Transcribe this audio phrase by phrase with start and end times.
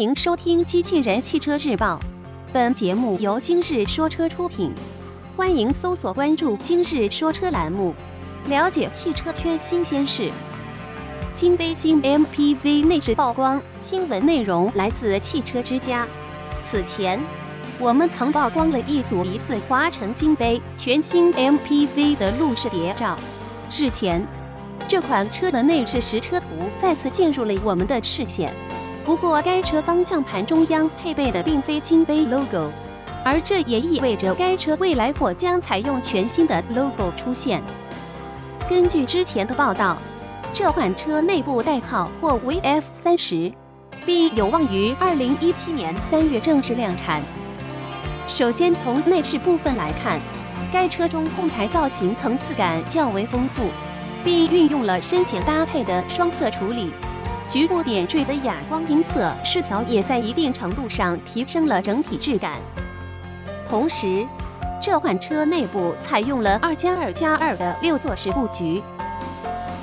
[0.00, 1.96] 欢迎收听《机器人汽车日报》，
[2.54, 4.72] 本节目由今日说车出品。
[5.36, 7.94] 欢迎搜索关注“今日说车”栏目，
[8.46, 10.32] 了解汽车圈新鲜事。
[11.34, 16.08] 金杯新 MPV 内饰曝光，新闻内容来自汽车之家。
[16.70, 17.20] 此前，
[17.78, 23.18] 我们曾曝光了一组疑似华晨金杯全新 MPV 的路试谍照。
[23.70, 24.26] 日前，
[24.88, 26.46] 这款车的内饰实车图
[26.80, 28.50] 再次进入了我们的视线。
[29.04, 32.70] 不过，该车方向盘中央配备的并非金杯 logo，
[33.24, 37.62] 而这也意味着该车未来或将采用全新的 logo 出现。
[38.68, 39.96] 根据之前的报道，
[40.52, 43.50] 这款车内部代号或为 F 三十，
[44.04, 47.22] 并有望于二零一七年三月正式量产。
[48.28, 50.20] 首先从内饰部分来看，
[50.72, 53.64] 该车中控台造型层次感较为丰富，
[54.22, 56.92] 并运用了深浅搭配的双色处理。
[57.50, 62.60] 局部点缀的哑光银色饰条也在一定程度上提升了整体质感。
[63.68, 64.24] 同时，
[64.80, 68.80] 这款车内部采用了二加二加二的六座式布局。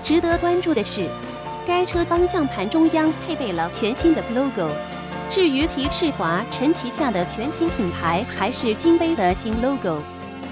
[0.02, 1.10] 值得关注的是，
[1.68, 4.70] 该车方向盘中央配备了全新的 logo。
[5.30, 10.02] 至于其是华晨旗下的全新品牌，还是金杯的新 logo，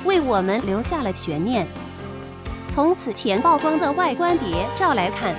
[0.03, 1.66] 为我们留下了悬念。
[2.73, 5.33] 从此前曝光的外观谍照来看。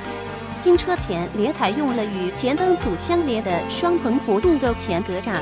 [0.63, 5.39] 新车前脸采用了与前灯组相连的双横幅镀铬前格栅，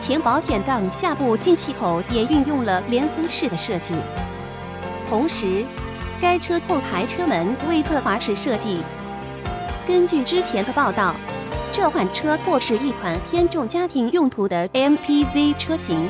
[0.00, 3.94] 前保险杠下部进气口也运用了连风式的设计。
[5.08, 5.64] 同时，
[6.20, 8.78] 该车后排车门为侧滑式设计。
[9.86, 11.14] 根据之前的报道，
[11.70, 16.08] 这款车或是一款偏重家庭用途的 MPV 车型。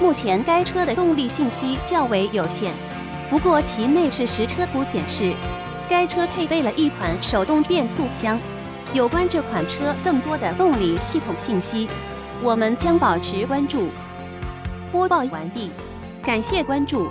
[0.00, 2.72] 目前该车的动力信息较为有限，
[3.28, 5.32] 不过其内饰实车图显示。
[5.90, 8.38] 该车配备了一款手动变速箱。
[8.94, 11.88] 有关这款车更多的动力系统信息，
[12.40, 13.88] 我们将保持关注。
[14.92, 15.68] 播报完毕，
[16.24, 17.08] 感谢关注。